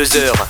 [0.00, 0.49] 21h-22h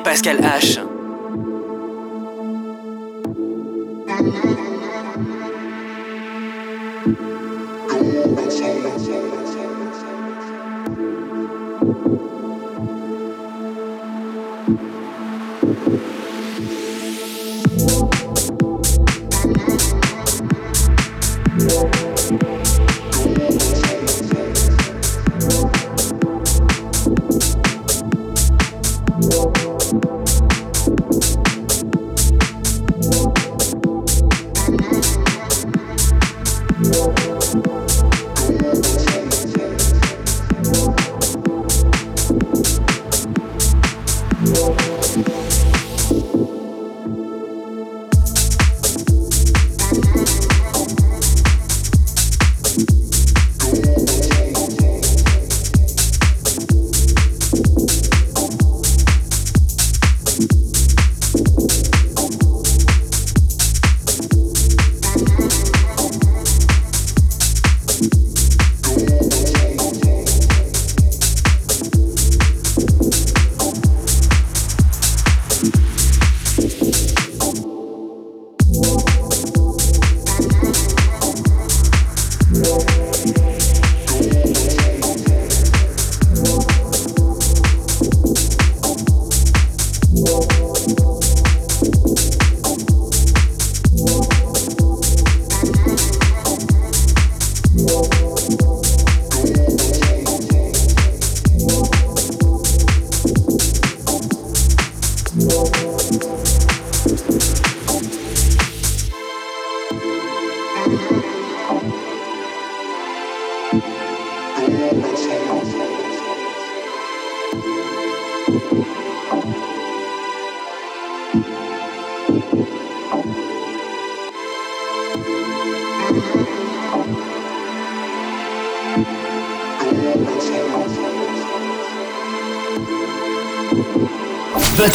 [0.00, 0.85] Pascal H.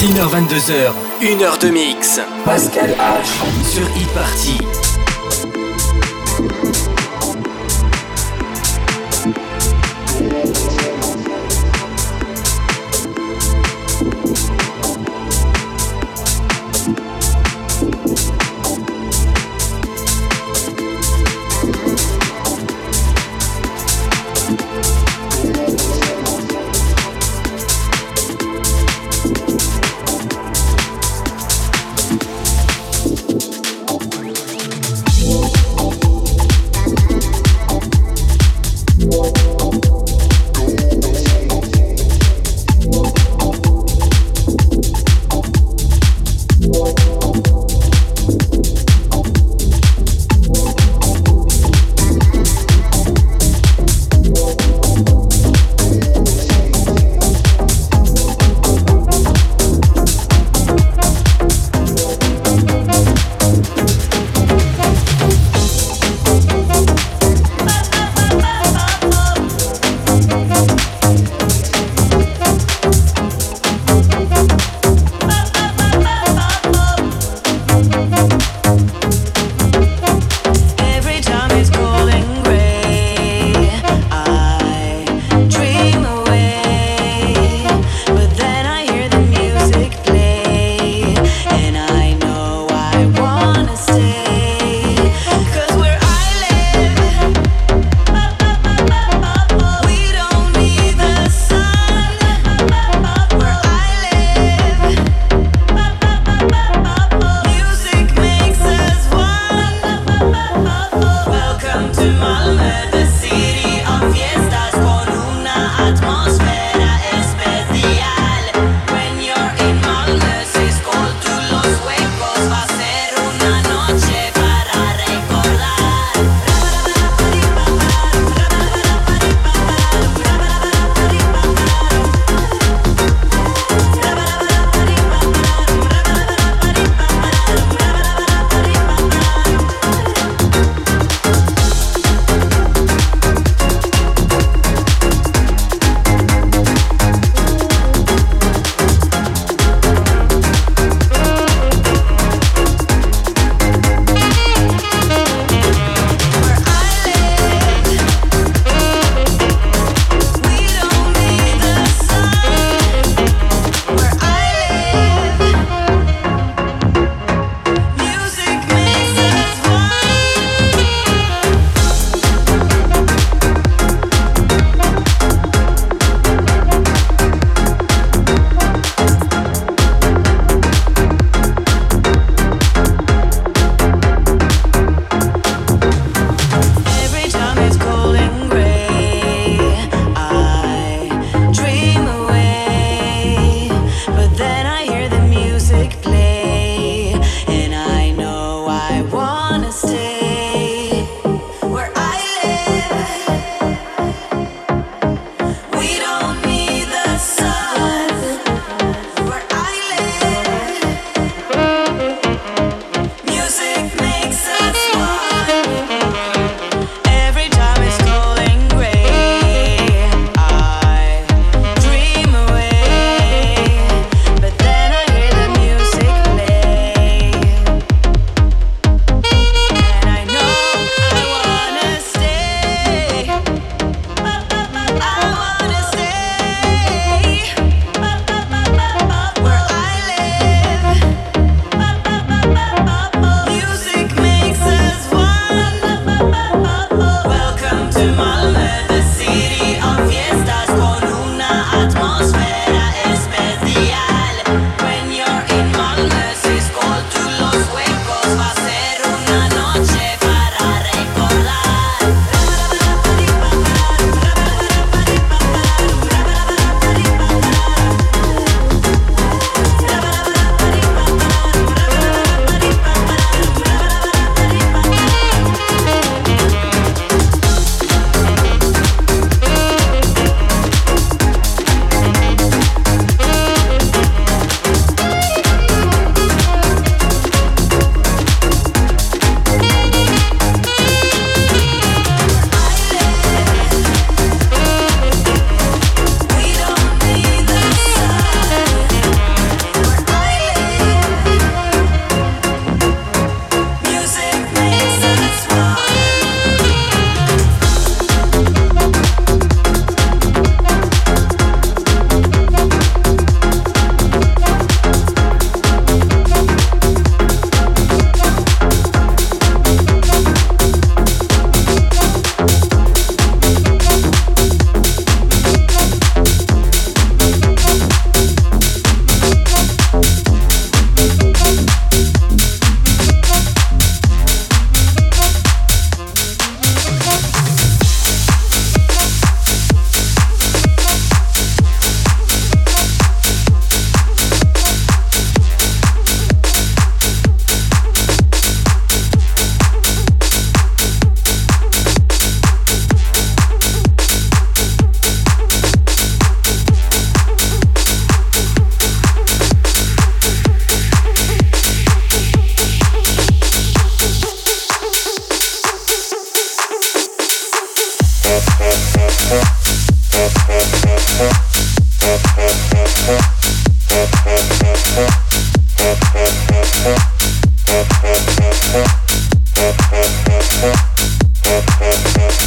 [0.01, 2.19] 21h22h, 1 heure de mix.
[2.43, 4.80] Pascal H sur e-party.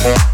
[0.05, 0.34] Yeah.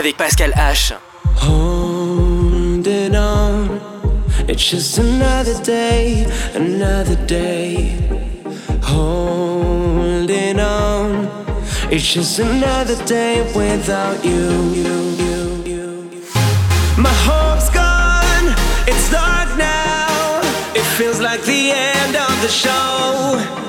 [0.00, 0.94] Avec Pascal H.
[1.36, 3.78] Holding on,
[4.48, 7.98] it's just another day, another day.
[8.82, 11.28] Holding on,
[11.90, 14.40] it's just another day without you.
[16.96, 18.54] My hope's gone,
[18.86, 20.40] it's dark now.
[20.74, 23.59] It feels like the end of the show.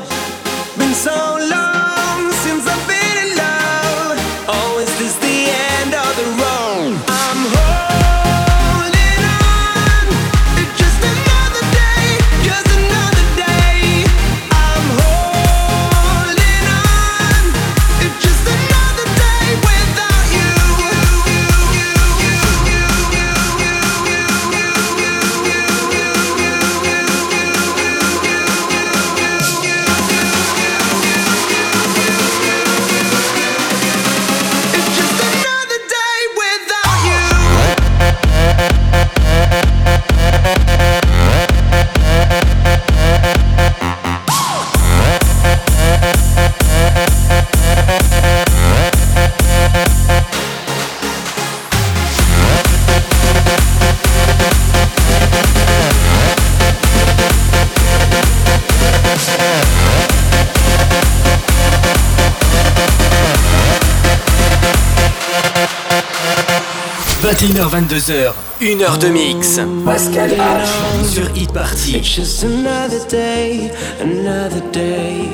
[67.21, 69.59] 21h22h, 1h de mix.
[69.85, 71.97] Pascal H sur Hit Party.
[71.97, 75.29] It's just another day, another day.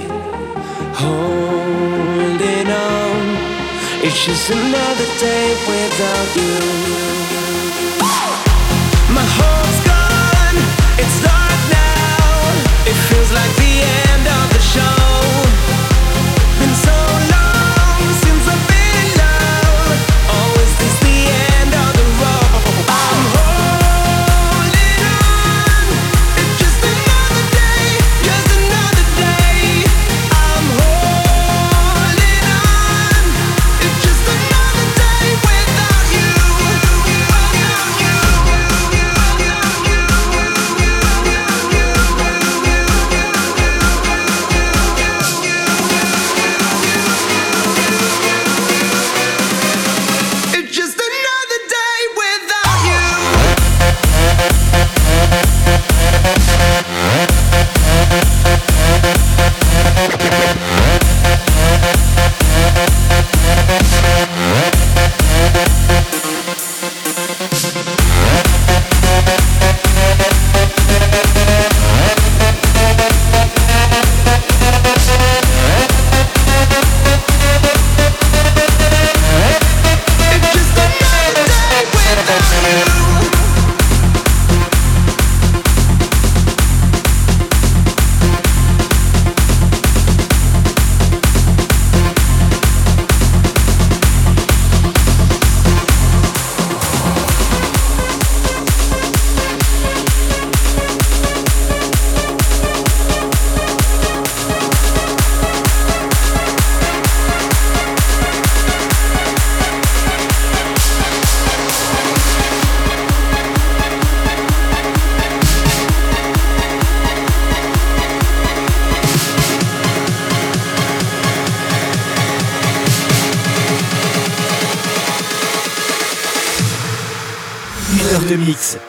[0.96, 3.38] Holding on.
[4.04, 7.17] It's just another day without you.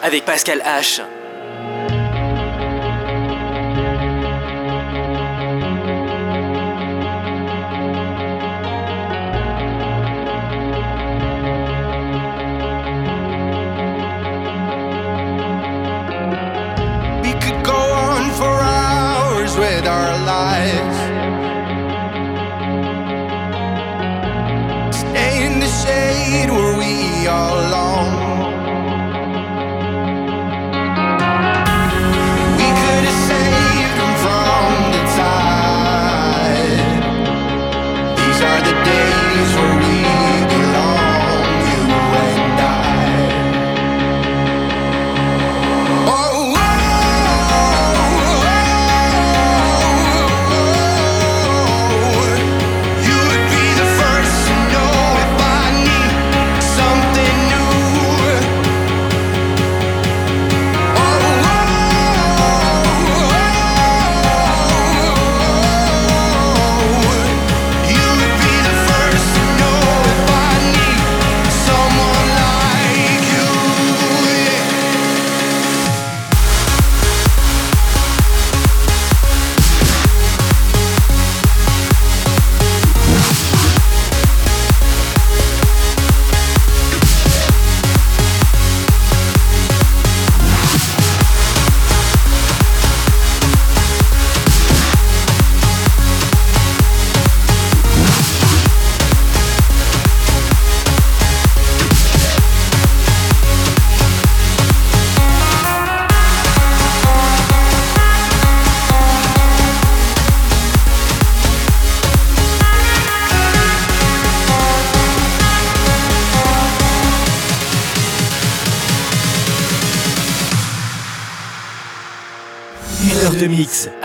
[0.02, 1.02] Avec Pascal H.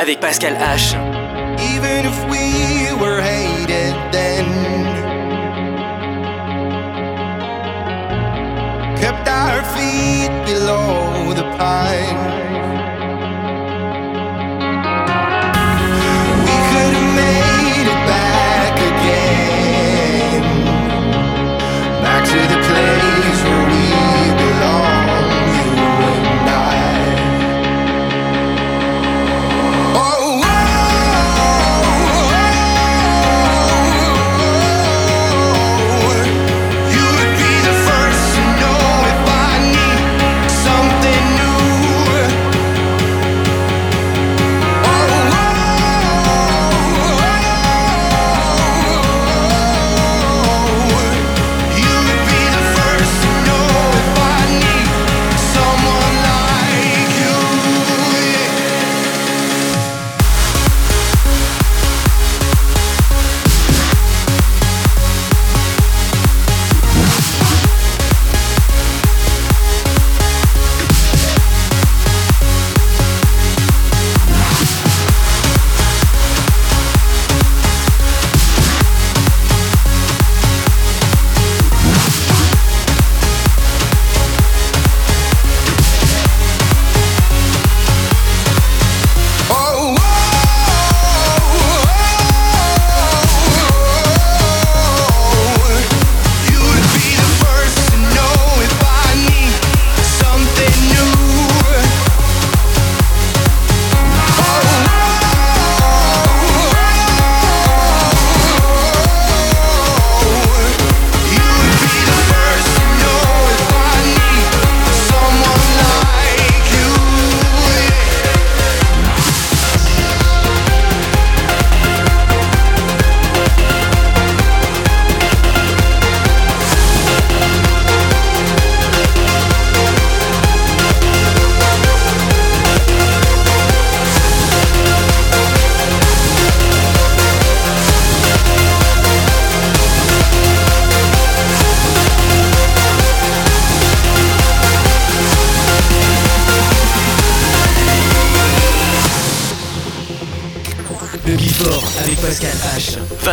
[0.04, 1.23] avec Pascal H.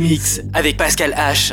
[0.00, 1.52] mix avec Pascal H.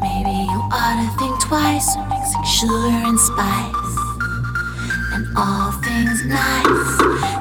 [0.00, 3.96] Maybe you ought to think twice when mixing sugar and spice.
[5.14, 7.00] And all things nice.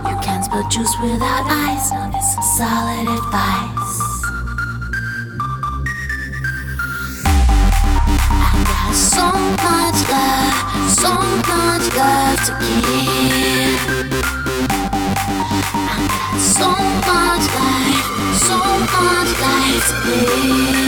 [0.09, 1.91] You can't spill juice without ice.
[1.91, 4.03] Now this is solid advice.
[8.93, 9.86] So much
[11.01, 13.81] so much love to give.
[16.39, 16.69] So
[17.09, 18.07] much life,
[18.47, 18.57] so
[18.95, 20.87] much life to live.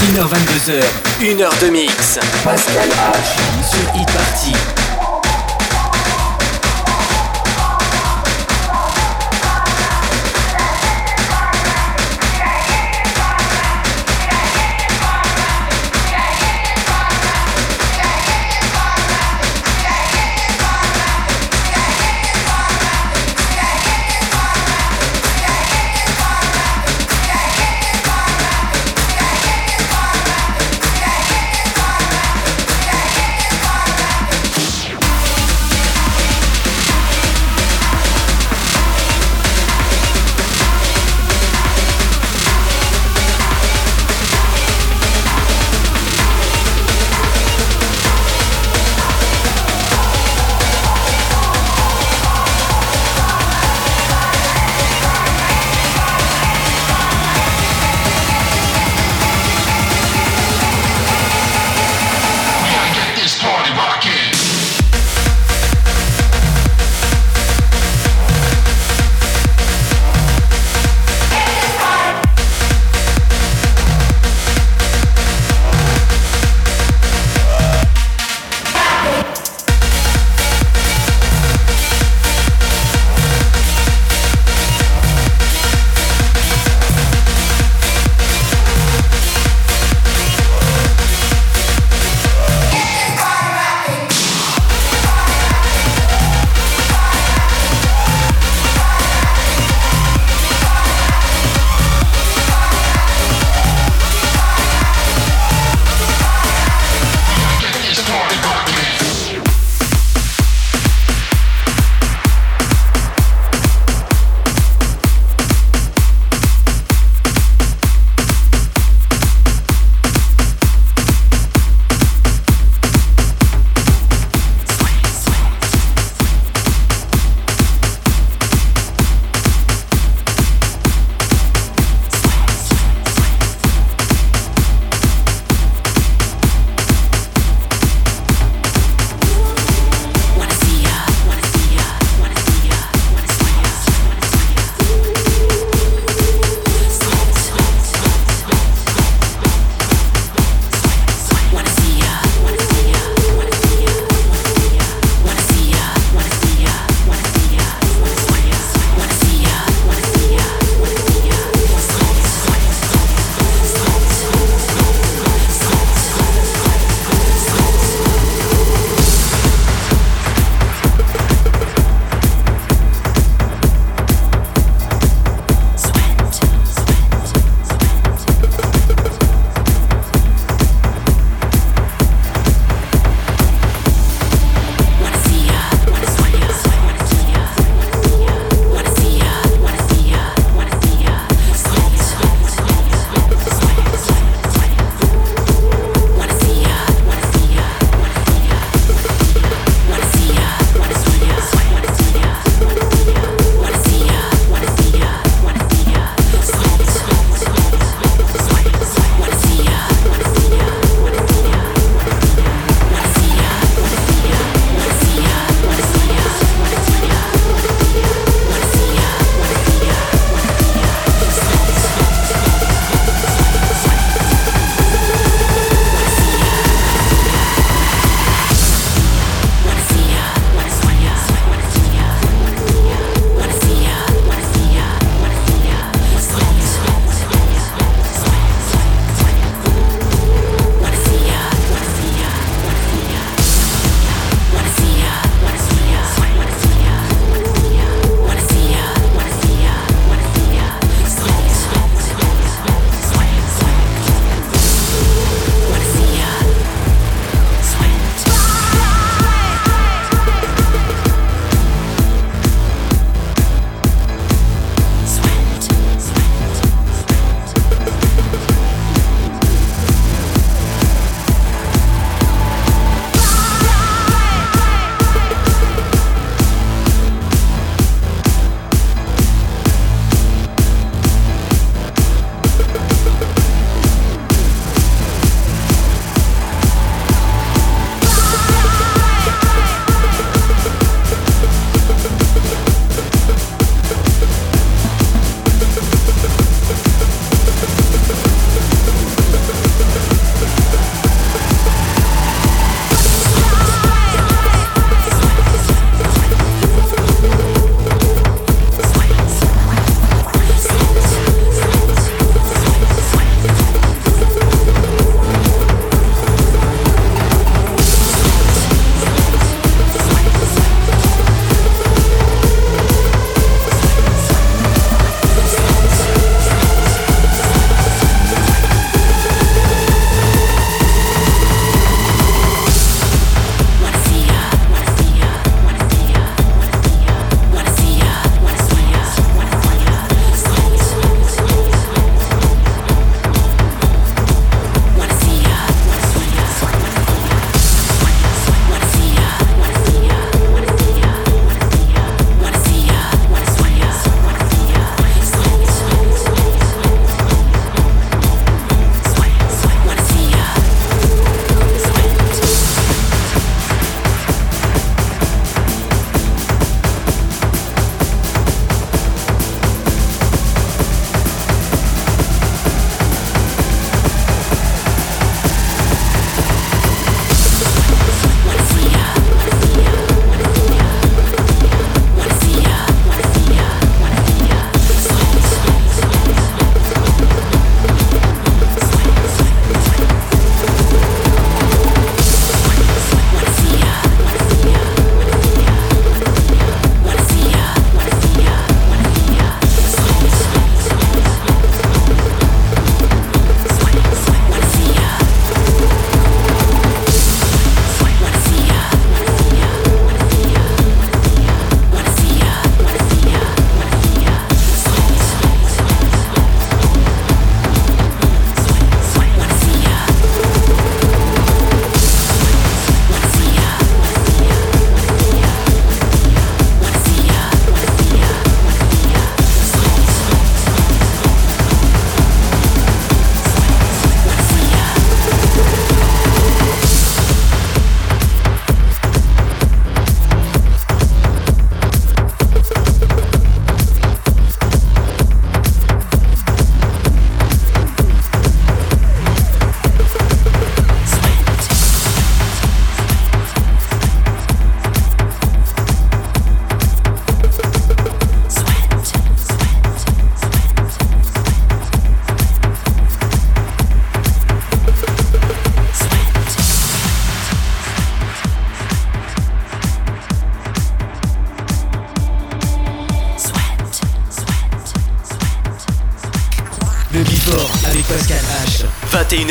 [0.00, 0.82] 21h22h,
[1.20, 2.18] 1h de mix.
[2.42, 3.70] Pascal H.
[3.70, 4.69] Sur e-party.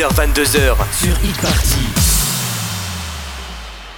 [0.00, 0.89] 21h-22h